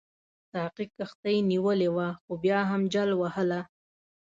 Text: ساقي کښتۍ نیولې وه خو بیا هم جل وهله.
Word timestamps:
ساقي 0.53 0.85
کښتۍ 0.97 1.37
نیولې 1.51 1.89
وه 1.95 2.07
خو 2.21 2.31
بیا 2.43 2.59
هم 2.69 2.81
جل 2.93 3.09
وهله. 3.15 3.61